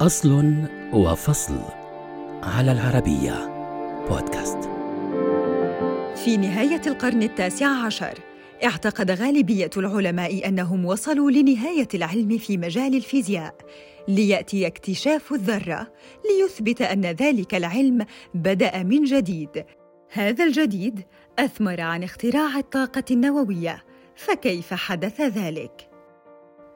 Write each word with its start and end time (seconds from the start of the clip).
أصل 0.00 0.54
وفصل 0.92 1.58
على 2.42 2.72
العربية 2.72 3.32
بودكاست 4.08 4.58
في 6.16 6.36
نهاية 6.36 6.80
القرن 6.86 7.22
التاسع 7.22 7.66
عشر 7.66 8.18
اعتقد 8.64 9.10
غالبية 9.10 9.70
العلماء 9.76 10.48
أنهم 10.48 10.84
وصلوا 10.84 11.30
لنهاية 11.30 11.88
العلم 11.94 12.38
في 12.38 12.56
مجال 12.56 12.94
الفيزياء 12.94 13.54
ليأتي 14.08 14.66
اكتشاف 14.66 15.32
الذرة 15.32 15.92
ليثبت 16.24 16.82
أن 16.82 17.04
ذلك 17.04 17.54
العلم 17.54 18.06
بدأ 18.34 18.82
من 18.82 19.04
جديد 19.04 19.64
هذا 20.12 20.44
الجديد 20.44 21.00
أثمر 21.38 21.80
عن 21.80 22.02
اختراع 22.02 22.58
الطاقة 22.58 23.04
النووية 23.10 23.84
فكيف 24.16 24.74
حدث 24.74 25.20
ذلك؟ 25.20 25.87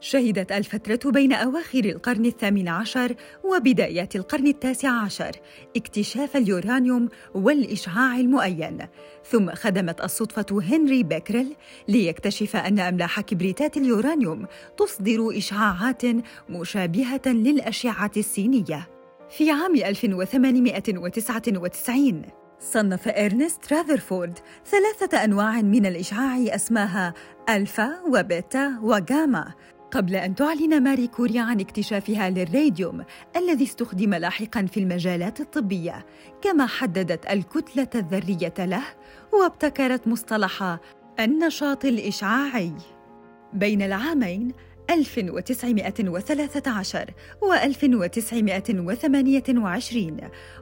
شهدت 0.00 0.52
الفترة 0.52 1.10
بين 1.10 1.32
أواخر 1.32 1.84
القرن 1.84 2.26
الثامن 2.26 2.68
عشر 2.68 3.14
وبدايات 3.44 4.16
القرن 4.16 4.46
التاسع 4.46 4.90
عشر 4.90 5.30
اكتشاف 5.76 6.36
اليورانيوم 6.36 7.08
والإشعاع 7.34 8.16
المؤين، 8.16 8.78
ثم 9.24 9.54
خدمت 9.54 10.04
الصدفة 10.04 10.46
هنري 10.50 11.02
بيكرل 11.02 11.46
ليكتشف 11.88 12.56
أن 12.56 12.78
أملاح 12.78 13.20
كبريتات 13.20 13.76
اليورانيوم 13.76 14.46
تصدر 14.78 15.38
إشعاعات 15.38 16.02
مشابهة 16.48 17.22
للأشعة 17.26 18.12
السينية. 18.16 18.88
في 19.30 19.50
عام 19.50 19.76
1899 19.76 22.22
صنف 22.60 23.08
إرنست 23.08 23.72
راذرفورد 23.72 24.38
ثلاثة 24.66 25.24
أنواع 25.24 25.62
من 25.62 25.86
الإشعاع 25.86 26.54
أسماها 26.54 27.14
ألفا 27.48 28.00
وبيتا 28.08 28.78
وغاما 28.82 29.54
قبل 29.90 30.16
أن 30.16 30.34
تعلن 30.34 30.82
ماري 30.82 31.06
كوريا 31.06 31.42
عن 31.42 31.60
اكتشافها 31.60 32.30
للراديوم 32.30 33.04
الذي 33.36 33.64
استخدم 33.64 34.14
لاحقاً 34.14 34.66
في 34.66 34.80
المجالات 34.80 35.40
الطبية، 35.40 36.06
كما 36.42 36.66
حددت 36.66 37.30
الكتلة 37.30 37.88
الذرية 37.94 38.54
له 38.58 38.84
وابتكرت 39.32 40.08
مصطلح 40.08 40.78
النشاط 41.20 41.84
الإشعاعي. 41.84 42.72
بين 43.52 43.82
العامين 43.82 44.52
1913 44.90 47.14
و 47.42 47.52
1928 47.52 50.16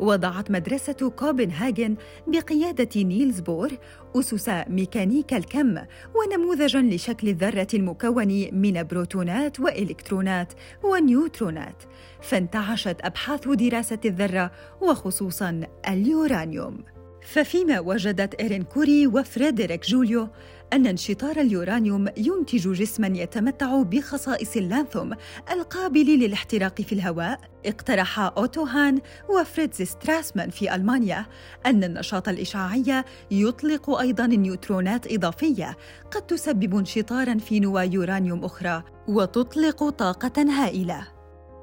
وضعت 0.00 0.50
مدرسة 0.50 1.12
كوبنهاجن 1.16 1.96
بقيادة 2.26 3.02
نيلز 3.02 3.40
بور 3.40 3.70
أسس 4.16 4.48
ميكانيكا 4.48 5.36
الكم 5.36 5.78
ونموذجا 6.14 6.82
لشكل 6.82 7.28
الذرة 7.28 7.68
المكون 7.74 8.48
من 8.52 8.82
بروتونات 8.82 9.60
وإلكترونات 9.60 10.52
ونيوترونات. 10.82 11.82
فانتعشت 12.22 12.96
أبحاث 13.00 13.48
دراسة 13.48 13.98
الذرة 14.04 14.50
وخصوصا 14.80 15.60
اليورانيوم. 15.88 16.99
ففيما 17.22 17.80
وجدت 17.80 18.34
إيرين 18.34 18.62
كوري 18.62 19.06
وفريدريك 19.06 19.86
جوليو 19.86 20.28
أن 20.72 20.86
انشطار 20.86 21.40
اليورانيوم 21.40 22.08
ينتج 22.16 22.72
جسما 22.72 23.18
يتمتع 23.18 23.82
بخصائص 23.82 24.56
اللانثانوم 24.56 25.12
القابل 25.52 26.06
للاحتراق 26.06 26.80
في 26.80 26.92
الهواء 26.92 27.40
اقترح 27.66 28.18
أوتو 28.18 28.62
هان 28.62 29.00
وفريدز 29.28 29.82
ستراسمان 29.82 30.50
في 30.50 30.74
ألمانيا 30.74 31.26
أن 31.66 31.84
النشاط 31.84 32.28
الإشعاعي 32.28 33.04
يطلق 33.30 33.90
أيضا 33.90 34.26
نيوترونات 34.26 35.12
إضافية 35.12 35.76
قد 36.10 36.22
تسبب 36.22 36.76
انشطارا 36.76 37.38
في 37.38 37.60
نواة 37.60 37.82
يورانيوم 37.84 38.44
أخرى 38.44 38.82
وتطلق 39.08 39.88
طاقة 39.88 40.42
هائلة. 40.42 41.19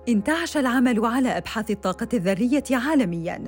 انتعش 0.07 0.57
العمل 0.57 1.05
على 1.05 1.37
أبحاث 1.37 1.71
الطاقة 1.71 2.07
الذرية 2.13 2.63
عالميا. 2.71 3.43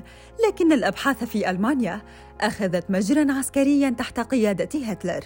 لكن 0.47 0.72
الأبحاث 0.72 1.24
في 1.24 1.50
ألمانيا 1.50 2.02
أخذت 2.42 2.92
مجرا 2.92 3.34
عسكريا 3.34 3.90
تحت 3.90 4.20
قيادة 4.20 4.86
هتلر 4.86 5.22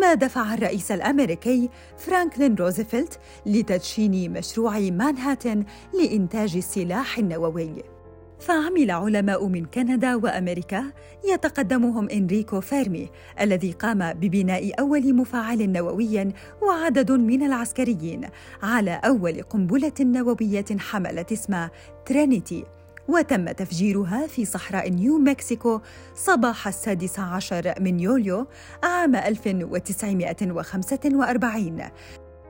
ما 0.00 0.14
دفع 0.14 0.54
الرئيس 0.54 0.92
الأمريكي 0.92 1.70
فرانكلين 1.98 2.54
روزفلت 2.54 3.18
لتدشين 3.46 4.32
مشروع 4.32 4.78
مانهاتن 4.78 5.64
لإنتاج 5.94 6.56
السلاح 6.56 7.18
النووي. 7.18 7.95
فعمل 8.38 8.90
علماء 8.90 9.46
من 9.46 9.64
كندا 9.64 10.14
وأمريكا 10.14 10.84
يتقدمهم 11.32 12.08
إنريكو 12.08 12.60
فيرمي 12.60 13.10
الذي 13.40 13.72
قام 13.72 14.12
ببناء 14.12 14.80
أول 14.80 15.14
مفاعل 15.14 15.72
نووي 15.72 16.32
وعدد 16.62 17.12
من 17.12 17.42
العسكريين 17.42 18.28
على 18.62 19.00
أول 19.04 19.42
قنبلة 19.42 19.92
نووية 20.00 20.64
حملت 20.78 21.32
اسم 21.32 21.68
ترينيتي. 22.06 22.64
وتم 23.08 23.50
تفجيرها 23.50 24.26
في 24.26 24.44
صحراء 24.44 24.90
نيو 24.90 25.18
مكسيكو 25.18 25.80
صباح 26.14 26.68
السادس 26.68 27.18
عشر 27.18 27.74
من 27.80 28.00
يوليو 28.00 28.46
عام 28.82 29.16
1945 29.16 31.82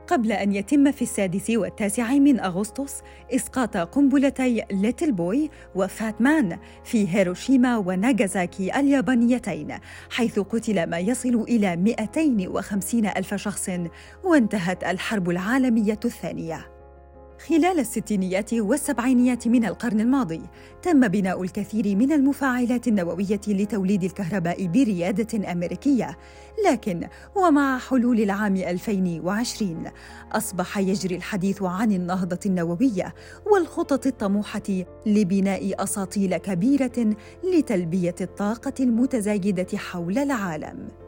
قبل 0.07 0.31
أن 0.31 0.53
يتم 0.55 0.91
في 0.91 1.01
السادس 1.01 1.49
والتاسع 1.49 2.11
من 2.11 2.39
أغسطس 2.39 3.01
إسقاط 3.31 3.77
قنبلتي 3.77 4.63
ليتل 4.71 5.11
بوي 5.11 5.49
وفات 5.75 6.21
مان 6.21 6.57
في 6.83 7.15
هيروشيما 7.15 7.77
وناغازاكي 7.77 8.79
اليابانيتين 8.79 9.73
حيث 10.09 10.39
قتل 10.39 10.89
ما 10.89 10.99
يصل 10.99 11.45
إلى 11.49 11.75
250 11.75 13.05
ألف 13.05 13.35
شخص 13.35 13.69
وانتهت 14.23 14.83
الحرب 14.83 15.29
العالمية 15.29 15.99
الثانية. 16.05 16.76
خلال 17.45 17.79
الستينيات 17.79 18.53
والسبعينيات 18.53 19.47
من 19.47 19.65
القرن 19.65 19.99
الماضي 20.01 20.41
تم 20.81 21.07
بناء 21.07 21.43
الكثير 21.43 21.95
من 21.95 22.11
المفاعلات 22.11 22.87
النووية 22.87 23.41
لتوليد 23.47 24.03
الكهرباء 24.03 24.67
بريادة 24.67 25.51
أمريكية. 25.51 26.17
لكن 26.65 27.07
ومع 27.35 27.77
حلول 27.77 28.19
العام 28.19 28.55
2020 28.55 29.83
أصبح 30.31 30.77
يجري 30.77 31.15
الحديث 31.15 31.63
عن 31.63 31.91
النهضة 31.91 32.39
النووية 32.45 33.13
والخطط 33.51 34.05
الطموحة 34.07 34.85
لبناء 35.05 35.83
أساطيل 35.83 36.37
كبيرة 36.37 37.15
لتلبية 37.43 38.15
الطاقة 38.21 38.73
المتزايدة 38.79 39.77
حول 39.77 40.17
العالم. 40.17 41.06